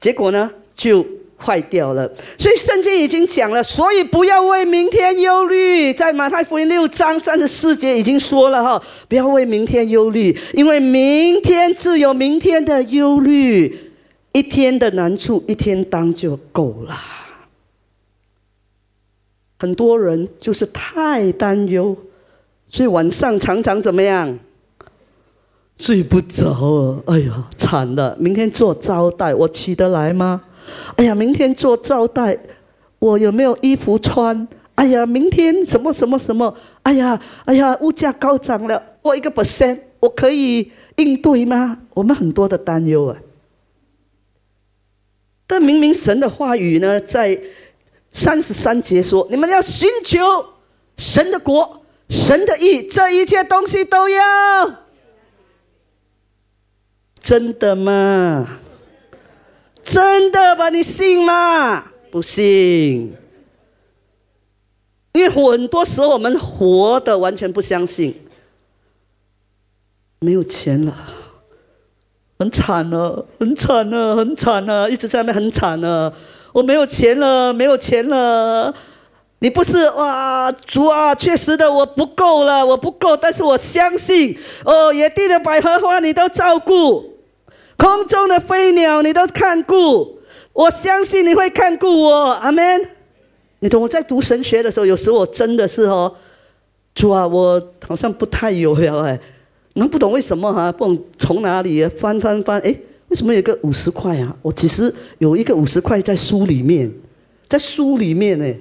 [0.00, 1.06] 结果呢就
[1.42, 2.08] 坏掉了。
[2.38, 5.92] 所以圣经已经讲了，所以不要为明天忧虑。
[5.92, 13.92] 在马太福音六章三十四节已经说了哈，不要为明天忧虑，因为明天自有明天的忧虑，
[14.32, 16.96] 一天的难处一天当就够了。
[19.58, 21.96] 很多人就是太担忧。
[22.68, 24.38] 所以晚上常常怎么样？
[25.76, 27.02] 睡不着啊！
[27.06, 28.16] 哎呀，惨了！
[28.18, 30.40] 明天做招待，我起得来吗？
[30.96, 32.38] 哎呀，明天做招待，
[32.98, 34.46] 我有没有衣服穿？
[34.74, 36.56] 哎呀，明天什么什么什么？
[36.82, 41.78] 哎呀，哎呀，物价高涨了，我一个 percent，我可以应对吗？
[41.94, 43.16] 我们很多的担忧啊。
[45.46, 47.38] 但明明神的话语呢，在
[48.10, 50.18] 三十三节说：你们要寻求
[50.96, 51.78] 神的国。
[52.08, 54.82] 神的意，这一切东西都要，
[57.18, 58.58] 真的吗？
[59.84, 60.68] 真的吧？
[60.70, 61.84] 你信吗？
[62.10, 63.14] 不信，
[65.12, 68.14] 因为很多时候我们活的完全不相信，
[70.20, 70.94] 没有钱了，
[72.38, 76.12] 很惨了，很惨了，很惨了，一直在那很惨了，
[76.52, 78.74] 我没有钱了，没有钱了。
[79.38, 83.16] 你不是哇，主啊，确实的，我不够了，我不够。
[83.16, 87.11] 但是我相信，哦，野地的百合花你都照顾，
[87.76, 90.18] 空中的飞鸟你都看顾，
[90.52, 92.88] 我相信你会看顾我，阿门。
[93.60, 96.12] 你懂我在读神学的时候，有时我真的是哦，
[96.94, 99.18] 主啊，我好像不太有了哎，
[99.74, 100.70] 能不懂为什么哈？
[100.72, 102.74] 不懂从哪里翻翻翻，哎，
[103.08, 104.36] 为什么有个五十块啊？
[104.42, 106.92] 我其实有一个五十块在书里面，
[107.46, 108.54] 在书里面呢。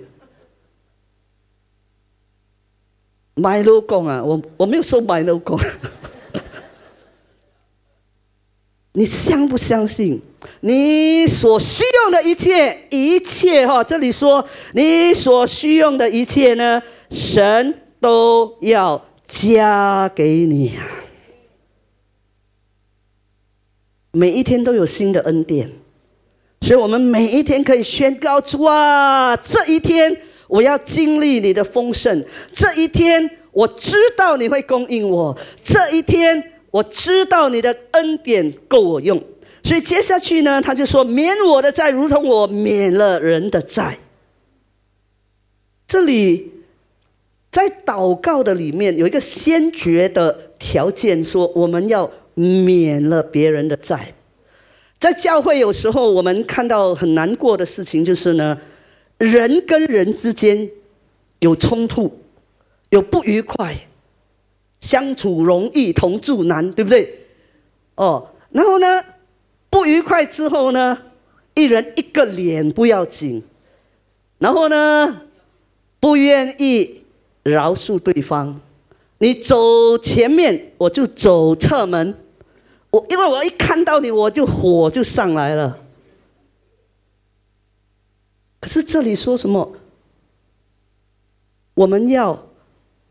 [3.33, 5.57] 买楼工啊，我我没有说买楼工。
[8.93, 10.21] 你相不相信？
[10.61, 20.87] 你所需用的一切，一切哈，这里说你所需用的一切呢，神都要加给你啊！
[24.11, 25.69] 每一天都有新的恩典，
[26.61, 30.17] 所以我们每一天可以宣告主啊，这一天。
[30.51, 39.21] 我要经历你的丰盛，这一天我知道你会供应我，这一天我知道你的恩典够我用。
[39.63, 43.99] 所以接下去呢，他就说：“免我的债，如同我免了人的债。”
[45.87, 46.51] 这里
[47.51, 54.13] 在祷告的里面有一个先决的条件，说我们要免了别人的债。
[54.97, 58.57] 在教会有时候我们看到很难过的事情，就是呢，
[59.17, 60.69] 人跟人之间
[61.41, 62.19] 有冲突，
[62.89, 63.75] 有不愉快，
[64.81, 67.19] 相处容易同住难，对不对？
[67.95, 69.01] 哦，然后呢？
[69.69, 71.01] 不愉快之后呢，
[71.55, 73.41] 一人一个脸不要紧，
[74.37, 75.21] 然后呢，
[75.97, 77.03] 不愿意
[77.43, 78.59] 饶恕对方，
[79.19, 82.13] 你走前面，我就走侧门，
[82.89, 85.79] 我因为我一看到你，我就火就上来了。
[88.59, 89.71] 可是这里说什么？
[91.75, 92.45] 我们要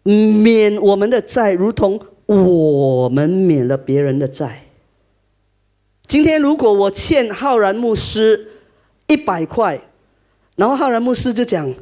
[0.03, 4.65] 免我们的债，如同我们免了别人的债。
[6.07, 8.49] 今天如果我欠浩然牧师
[9.07, 9.81] 一百块，
[10.57, 11.73] 然后浩然牧师就讲：“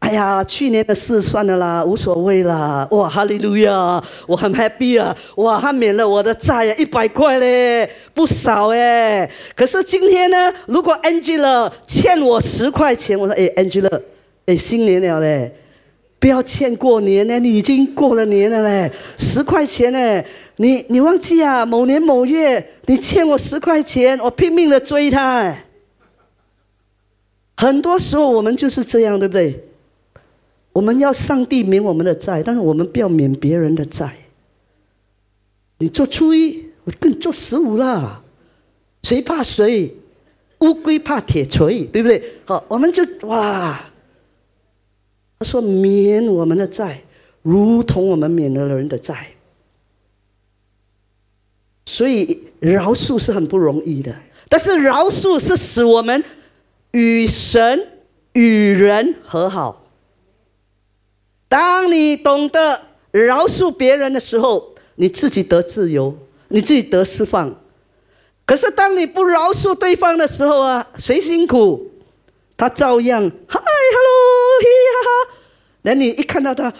[0.00, 5.16] 哎呀，去年的事算了啦，无所谓啦。”哇，哈利路亚，我很 happy 啊！
[5.36, 9.30] 哇，他免了我的债呀，一百块嘞，不少哎。
[9.56, 14.00] 可是今天呢，如果 Angela 欠我十块钱，我说：“哎，Angela，
[14.46, 15.52] 哎，新年了嘞。”
[16.24, 20.24] 不要欠过年呢，你已经过了年了嘞，十块钱呢，
[20.56, 21.66] 你你忘记啊？
[21.66, 25.54] 某年某月你欠我十块钱，我拼命的追他。
[27.58, 29.64] 很多时候我们就是这样，对不对？
[30.72, 34.10] 我们要上帝免我们的债，但是我们不要免别人的债。
[35.76, 38.22] 你做初一，我跟你做十五啦，
[39.02, 39.94] 谁怕谁？
[40.60, 42.22] 乌龟怕铁锤，对不对？
[42.46, 43.78] 好，我们就哇。
[45.44, 47.02] 说：“免我们的债，
[47.42, 49.28] 如同我们免了人的债。
[51.86, 54.16] 所以饶恕是很不容易的，
[54.48, 56.24] 但是饶恕是使我们
[56.92, 57.86] 与神
[58.32, 59.84] 与人和好。
[61.46, 62.80] 当你懂得
[63.12, 66.16] 饶恕别人的时候，你自己得自由，
[66.48, 67.54] 你自己得释放。
[68.46, 71.90] 可是当你不饶恕对方的时候啊，谁辛苦？”
[72.56, 75.40] 他照样嗨，hello，嘿哈哈。
[75.82, 76.72] 那你一看到他，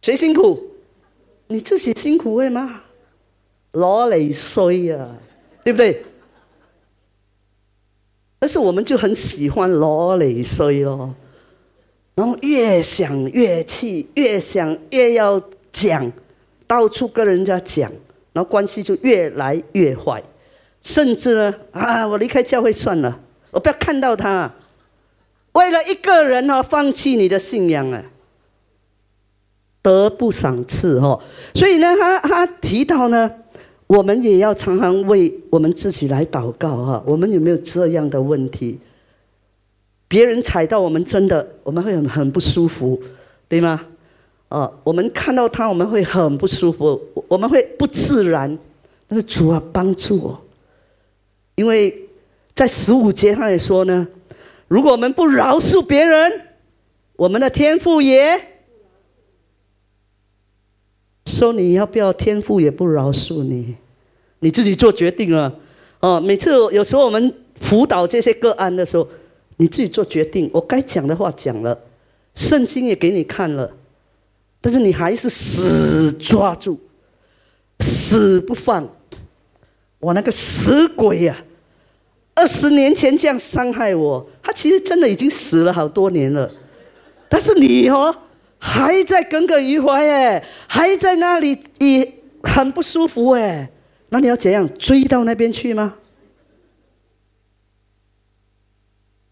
[0.00, 0.76] 谁辛苦？
[1.48, 2.84] 你自己辛苦会吗？
[3.72, 5.08] 老累衰呀，
[5.64, 6.04] 对不对？
[8.38, 11.14] 但是我们就很喜欢老累衰咯，
[12.14, 16.10] 然后越想越气，越想越要讲，
[16.66, 17.90] 到处跟人家讲，
[18.32, 20.22] 然后关系就越来越坏。
[20.88, 23.20] 甚至呢，啊，我离开教会算了，
[23.50, 24.50] 我不要看到他。
[25.52, 28.02] 为了一个人哦，放弃你的信仰啊，
[29.82, 31.20] 得不赏赐哦。
[31.54, 33.30] 所以呢，他他提到呢，
[33.86, 37.02] 我们也要常常为我们自己来祷告哈。
[37.04, 38.78] 我们有没有这样的问题？
[40.08, 42.98] 别人踩到我们，真的我们会很很不舒服，
[43.46, 43.84] 对吗？
[44.48, 46.98] 哦，我们看到他，我们会很不舒服，
[47.28, 48.58] 我们会不自然。
[49.06, 50.42] 但是主啊，帮助我。
[51.58, 51.92] 因为
[52.54, 54.06] 在十五节他也说呢，
[54.68, 56.32] 如果我们不饶恕别人，
[57.16, 58.40] 我们的天赋也
[61.26, 63.74] 说你要不要天赋也不饶恕你，
[64.38, 65.52] 你自己做决定啊！
[65.98, 69.08] 哦，每次有时候我们辅导这些个案的时候，
[69.56, 70.48] 你自己做决定。
[70.54, 71.76] 我该讲的话讲了，
[72.36, 73.74] 圣经也给你看了，
[74.60, 76.78] 但是你还是死抓住，
[77.80, 78.88] 死不放。
[79.98, 81.44] 我那个死鬼呀！
[82.38, 86.48] 二十年前这样伤害我，他其实真的已经死了好多年了，
[87.28, 88.14] 但是你哦
[88.58, 93.68] 还在耿耿于怀哎，还在那里也很不舒服哎，
[94.10, 95.94] 那你要怎样追到那边去吗？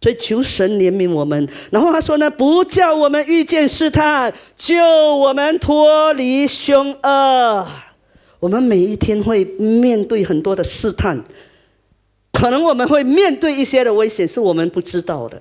[0.00, 1.48] 所以求神怜悯我们。
[1.70, 7.66] 然后他说呢，不叫我们遇见试探，救我们脱离凶恶。
[8.38, 11.24] 我们每一天会面对很多的试探。
[12.36, 15.40] 可能我们会面对一些的危险，是我们不知道的。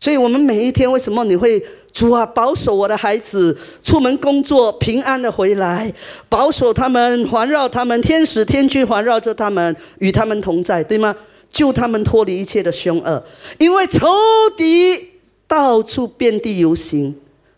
[0.00, 5.92] 所以，我们每一天为什么你会主啊保守我的孩子出门工作平安的回来，
[6.28, 11.14] 保守他们环绕他们天使天君环绕着他们与他们同在，对吗？
[11.48, 13.24] 救他们脱离一切的凶恶，
[13.58, 14.08] 因为仇
[14.56, 15.10] 敌
[15.46, 17.14] 到处遍地游行，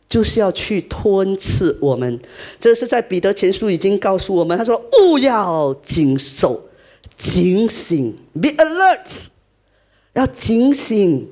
[0.07, 2.21] 就是要去吞吃我们。
[2.61, 6.61] 这是在彼得前书已经告诉我们，他说勿要谨守。
[7.21, 9.27] 警醒，be alert，
[10.14, 11.29] 要警醒。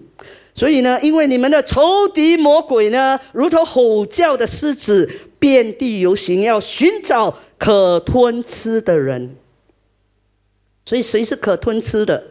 [0.55, 5.09] 所以呢，因为你们的仇敌魔鬼呢，如同吼叫的狮子，
[5.39, 9.34] 遍地游行，要寻找可吞吃的人。
[10.84, 12.26] 所以谁是可吞吃的？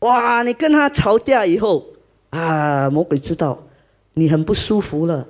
[0.00, 0.42] 哇！
[0.42, 1.86] 你跟他吵架以后
[2.30, 3.66] 啊，魔鬼知道
[4.12, 5.26] 你很不舒服了，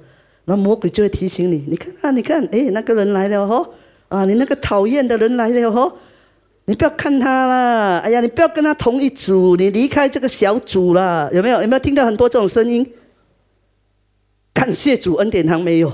[0.47, 3.69] 那魔鬼就会提醒你：你看啊，你看，哎，那个人来了哦，
[4.09, 5.93] 啊，你那个讨厌的人来了哦。
[6.67, 11.63] 你不要看他了，哎呀，你不要跟他同一组，你离开这个小组了，有没有？
[11.63, 12.85] 有没有听到很多这种声音？
[14.53, 15.89] 感谢主恩典堂没有，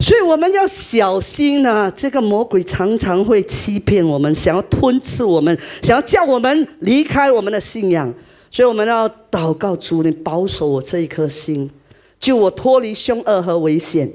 [0.00, 1.92] 所以我们要小心呐。
[1.94, 8.12] 这个魔鬼常常会欺骗我们，想要吞噬我们，想要叫我们离开我们的信仰。
[8.50, 11.70] 所以我们要祷告主，你保守我这一颗心，
[12.18, 14.10] 救我脱离凶恶和危险。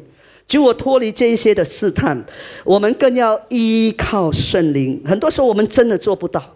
[0.47, 2.23] 就我脱离这一些的试探，
[2.63, 5.01] 我们更要依靠圣灵。
[5.05, 6.55] 很多时候我们真的做不到，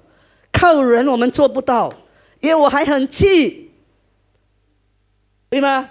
[0.51, 1.91] 靠人我们做不到，
[2.39, 3.71] 因为我还很气，
[5.49, 5.89] 对吗？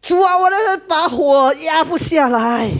[0.00, 2.70] 主啊，我的把火压不下来，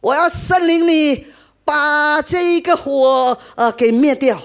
[0.00, 1.26] 我要圣灵你
[1.64, 4.40] 把这一个火呃给灭掉。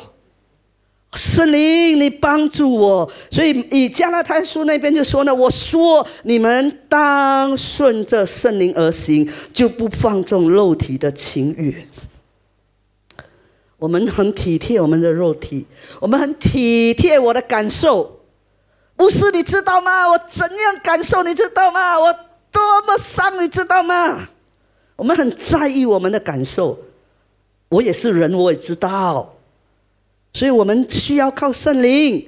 [1.15, 3.11] 圣灵，你帮助我。
[3.29, 11.87] 所以以加拉太书那边就说呢，我说你们当顺着圣灵而行，就不放纵肉体的情欲。
[13.77, 15.65] 我们很体贴我们的肉体，
[15.99, 18.21] 我们很体贴我的感受。
[18.95, 20.07] 不是你知道吗？
[20.09, 21.99] 我怎样感受你知道吗？
[21.99, 22.13] 我
[22.51, 24.29] 多么伤你知道吗？
[24.95, 26.79] 我们很在意我们的感受。
[27.69, 29.32] 我也是人，我也知道。
[30.33, 32.27] 所以我们需要靠圣灵，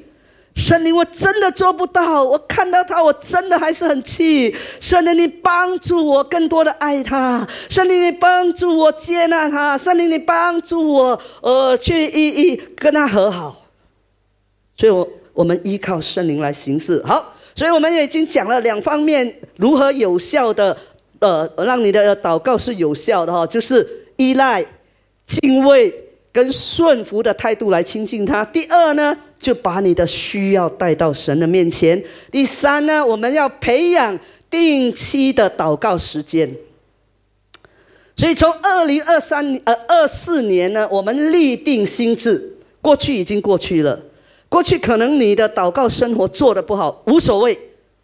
[0.56, 4.56] 圣灵我真的做不到，我看到他我真的还是很气。
[4.80, 13.66] 圣灵你帮助我更多的爱他，圣灵你帮助我接纳他，圣灵你帮助我呃去一一跟他和好。
[14.78, 17.01] 所以，我我们依靠圣灵来行事。
[17.03, 20.78] 好，所以我们也已经讲了两方面如何有效的
[21.20, 24.64] 呃让你的祷告是有效的哈，就是依赖、
[25.26, 26.05] 敬畏。
[26.36, 28.43] 跟顺服的态度来亲近他。
[28.43, 32.03] 第二呢，就把你的需要带到神的面前。
[32.29, 34.19] 第三呢，我们要培养
[34.49, 36.53] 定期的祷告时间。
[38.17, 42.57] 所以从二零二三呃二四年呢，我们立定心智。
[42.81, 43.97] 过去已经过去了，
[44.49, 47.57] 过去可能你的祷告生活做的不好，无所谓，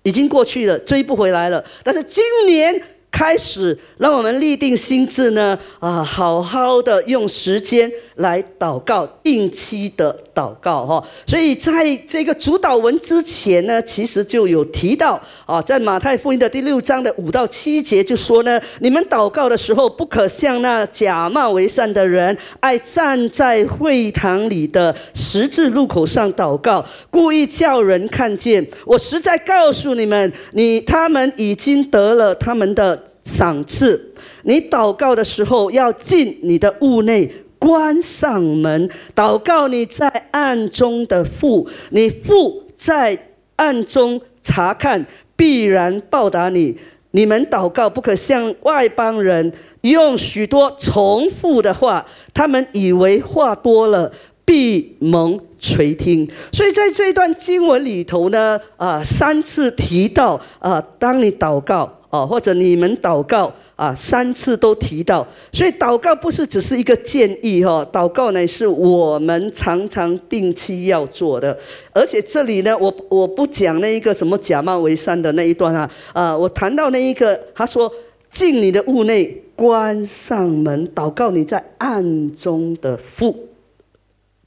[0.04, 1.62] 已经过去了，追不回来了。
[1.84, 2.82] 但是今年。
[3.14, 7.92] 开始，让我们立定心智呢，啊，好好的用时间
[8.22, 11.04] 来祷告，定期的祷告哈。
[11.28, 28.66] 所以在这个主导文之前呢，其实就有提到啊，在马太福音的第六章的五到七节就说呢，你们祷告的时候，不可像那假冒为善的人，爱站在会堂里的十字路口上祷告，故意叫人看见。
[28.86, 33.08] 我实在告诉你们，你他们已经得了他们的。
[33.24, 34.14] 赏赐，
[34.46, 37.32] 你祷告的时候要进你的屋内，
[37.62, 43.16] 关上门，祷告你在暗中的父，你父在
[43.56, 45.06] 暗中查看，
[45.36, 46.76] 必然报答你。
[47.12, 52.04] 你们祷告不可向外邦人用许多重复的话，
[52.34, 54.12] 他们以为话多了
[54.44, 56.28] 必蒙垂听。
[56.52, 61.98] 所以在这段经文里头呢，啊，三次提到啊，当你祷告。
[62.12, 63.50] 哦，或者你们祷告
[63.82, 71.58] 啊，三次都提到，所以祷告不是只是一个建议哈，祷告呢是我们常常定期要做的。
[71.92, 77.92] 而且这里呢，我我不讲那一个什么假冒为善的那一段啊，啊，我谈到那一个，他说
[78.30, 79.26] 进你的屋内，
[79.56, 83.36] 关上门，祷告你在暗中的父。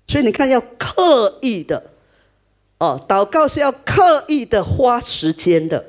[0.07, 1.83] 所以你看，要刻意的，
[2.79, 5.85] 哦，祷告是要刻意的花时间的。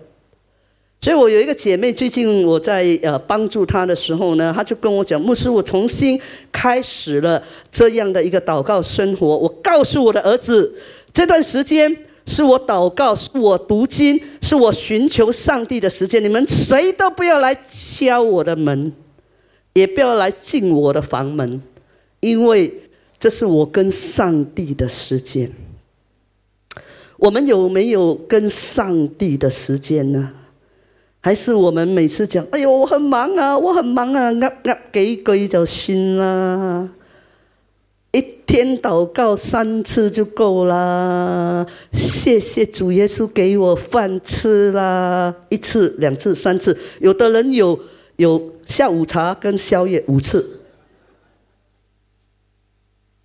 [1.05, 6.19] 所以我有一个姐妹，最近我在呃帮助她的时候呢，她就跟我讲：“牧师，我重新
[6.51, 7.39] 开始了
[7.69, 9.37] 这样的一个祷告生活。
[9.37, 10.73] 我告诉我的儿子，
[11.13, 11.95] 这段时间
[12.25, 16.23] 是我祷告、是我读经、是我寻求上帝的时间。
[16.23, 18.91] 你们谁都不要来敲我的门，
[19.73, 21.61] 也不要来进我的房门，
[22.19, 22.73] 因为
[23.19, 25.51] 这是我跟上帝的时间。
[27.17, 30.31] 我们有没有跟上帝的时间呢？”
[31.25, 36.87] 还是我们每次讲，哎呦，我很忙啊，我很忙啊，呃呃，几句就算啦。
[38.11, 41.65] 一天祷告三次就够啦。
[41.91, 46.77] 谢谢主耶稣给我饭吃啦，一次、两次、三次。
[46.99, 47.79] 有的人有
[48.17, 50.59] 有下午茶跟宵夜五次。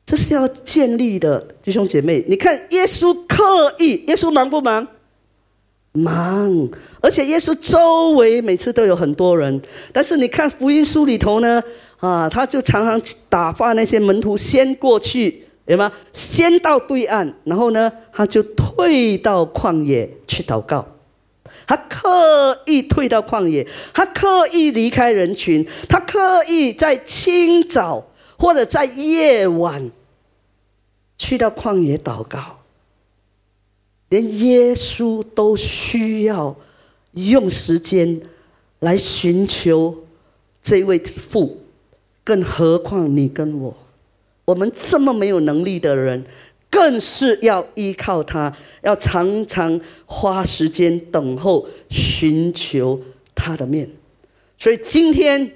[0.07, 2.25] 这是要建立的，弟兄姐妹。
[2.27, 4.89] 你看，耶稣刻意，耶稣忙不忙？
[5.93, 6.69] 忙，
[7.01, 9.61] 而且耶稣周围每次都有很多人。
[9.93, 11.63] 但是你看福音书里头呢，
[11.99, 15.91] 啊，他就常常打发那些门徒先过去，有吗？
[16.13, 20.87] 先到对岸，然后呢，他就退到旷野去祷告。
[21.67, 28.05] 他刻意退到旷野，他刻意离开人群，他刻意在清早
[28.37, 29.91] 或者在夜晚
[31.19, 32.60] 去到旷野祷告。
[34.11, 36.55] 连耶稣都需要
[37.15, 38.21] 用时间
[38.81, 40.05] 来寻求
[40.63, 41.63] 这位父，
[42.23, 43.75] 更何况你跟我，
[44.45, 46.25] 我们这么没有能力的人。
[46.73, 53.01] 更是要依靠他，要常常花时间等候、寻求
[53.35, 53.91] 他的面。
[54.57, 55.51] 所以今天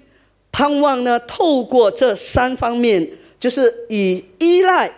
[0.50, 4.92] 盼望呢，透过这三方面，就是以依赖、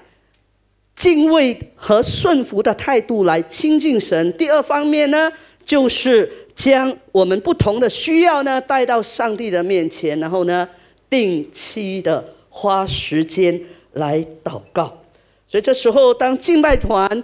[0.97, 4.33] 敬畏和顺服的态度来亲近神。
[4.33, 5.31] 第二方面呢，
[5.65, 10.67] 就是将我们不同的需要呢带到上帝的面前，然后呢，
[11.11, 13.61] 定期的花时间
[13.93, 14.93] 来祷告。
[15.47, 17.23] 所以这时候，当敬拜团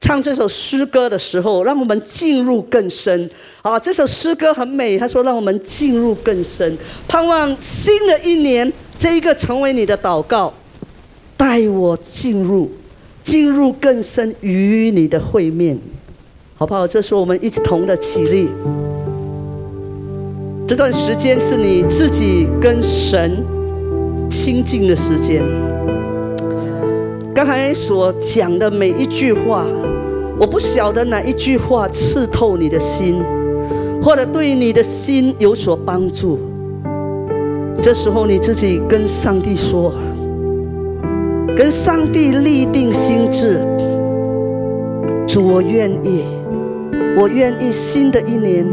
[0.00, 3.28] 唱这首诗歌的时候，让我们进入更深。
[3.62, 4.96] 啊，这首诗歌很美。
[4.96, 10.54] 他说：“让我们进入更深，盼望新的一年，这一个成为你的祷告，
[11.36, 12.70] 带我进入，
[13.28, 15.78] 进入更深与你的会面，
[16.56, 16.86] 好不好？
[16.88, 18.48] 这是我们一同的起立。
[20.66, 23.44] 这段时间是你自己跟神
[24.30, 25.44] 亲近的时间。”
[27.36, 29.66] 刚才所讲的每一句话，
[30.40, 33.22] 我不晓得哪一句话刺透你的心，
[34.02, 36.38] 或者对你的心有所帮助。
[37.82, 39.92] 这时候你自己跟上帝说，
[41.58, 43.58] 跟上帝立定心志，
[45.26, 46.22] 主，我愿意，
[47.18, 48.64] 我愿意新的一年，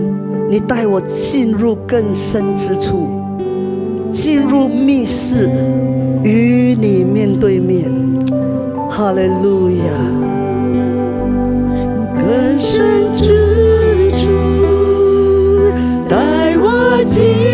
[0.48, 3.08] 你带我进入更深之处，
[4.14, 5.50] 进入密室，
[6.24, 7.92] 与你面对面。
[8.92, 9.86] 哈利路亚，
[12.14, 14.28] 更深之处，
[16.08, 17.45] 带我进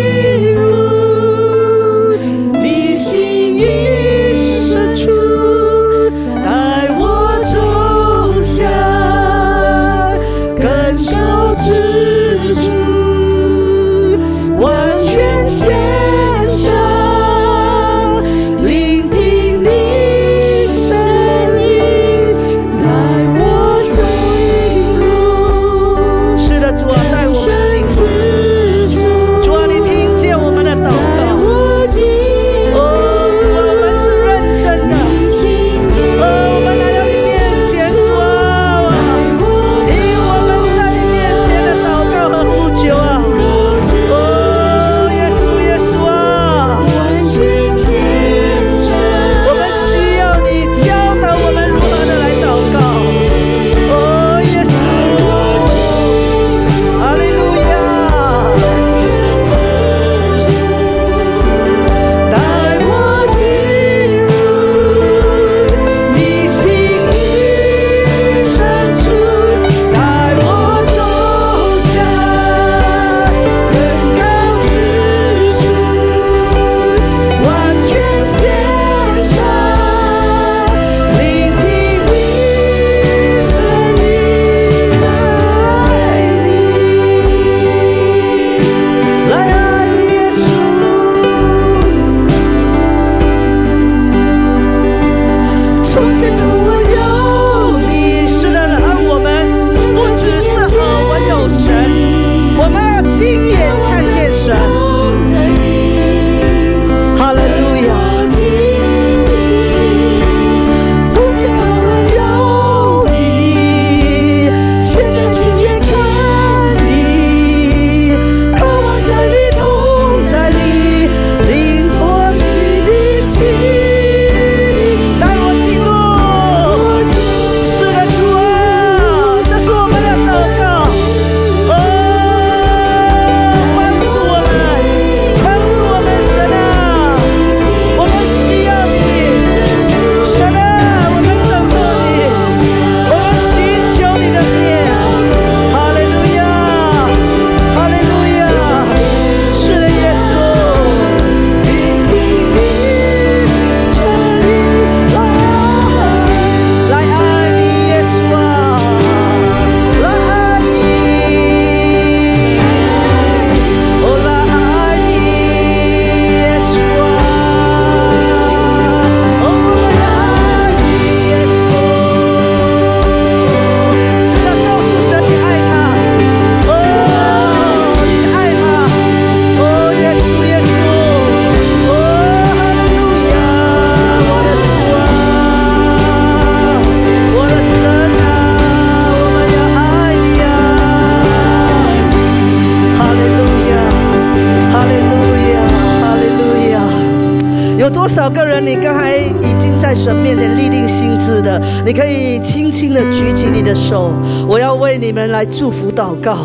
[205.41, 206.37] 来祝福祷告。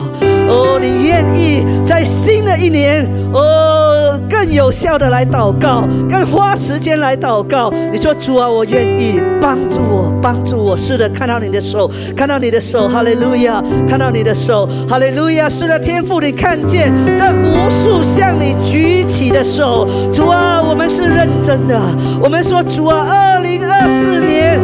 [0.49, 7.71] 哦，你愿意在新的一年，哦，更有效的来祷告，更花时间来祷告。
[7.93, 10.75] 你说主啊，我愿意帮助我，帮助我。
[10.75, 15.47] 是的，看到你的手，看到你的手，哈利路亚，看到你的手，哈利路亚。
[15.47, 21.79] 是的，天父，你看见这无数向你举起的手，主啊，我们是认真的。
[22.23, 24.59] 我们说主啊，二零二四年，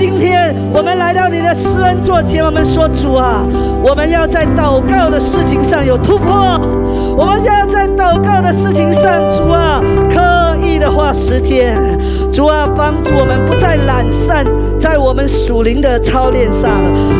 [0.00, 3.46] 今天，我们来到你的施恩座前，我们说主啊，
[3.84, 4.46] 我们要在。
[4.56, 6.58] 祷告的事情上有突破，
[7.16, 11.78] 我们要在祷告的事情上，主啊，刻意的花时间，
[12.32, 14.44] 主啊，帮助我们不再懒散
[14.80, 16.70] 在我们属灵的操练上，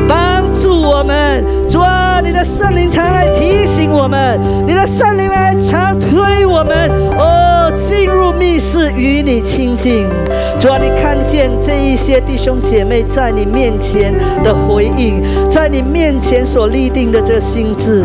[0.08, 10.06] 帮助我们，主啊，你的圣灵常来提醒我们，你的圣灵来常推我们，哦，进入密室与你亲近，
[10.60, 14.14] 主啊，你看见这一些弟兄姐妹在你面前
[14.44, 15.20] 的回应，
[15.50, 17.20] 在你面前所立定的。
[17.22, 18.04] 的心智，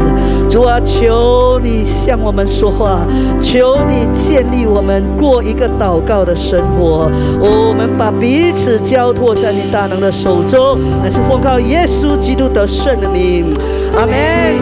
[0.50, 3.06] 主啊，求你向我们说话，
[3.42, 7.12] 求你建立我们过一个祷告的生活。
[7.40, 13.54] 我们把彼此交托在你大能的手中，乃是奉靠耶稣基督得胜的名。
[13.96, 14.15] 阿门。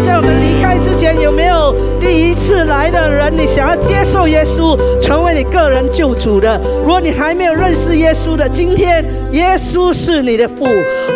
[0.05, 3.31] 在我们离开之前，有没有第一次来的人？
[3.35, 6.59] 你想要接受耶稣，成为你个人救主的？
[6.81, 10.65] 如果你还没有认识耶稣的，今天耶稣是你的父，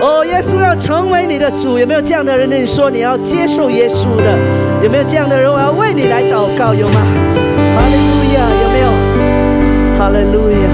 [0.01, 1.77] 哦，耶稣要成为你的主。
[1.77, 2.61] 有没有这样的人跟？
[2.61, 4.38] 你说你要接受耶稣的？
[4.83, 5.51] 有没有这样的人？
[5.51, 7.01] 我要为你来祷告，有吗？
[7.75, 8.88] 哈利路亚，有没有？
[9.97, 10.67] 哈利路亚，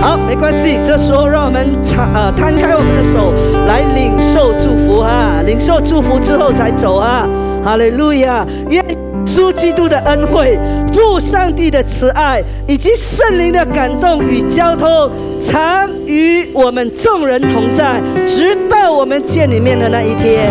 [0.00, 0.80] 好，没关系。
[0.84, 3.34] 这时候，让我们敞呃摊开我们的手，
[3.66, 5.42] 来领受祝福哈。
[5.44, 7.28] 领受祝福之后才走啊。
[7.62, 8.46] 哈利路亚！
[8.70, 8.82] 愿
[9.26, 10.58] 主基督的恩惠、
[10.90, 15.10] 父上帝的慈爱以及圣灵的感动与交通，
[15.44, 20.50] 常与我们众人同在，直到我们见里面的那一天。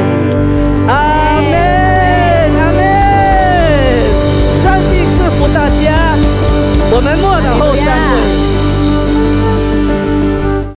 [0.88, 1.60] 阿门，
[2.62, 2.84] 阿门。
[4.62, 6.16] 上帝祝福大家。
[6.92, 8.09] 我们莫等后山。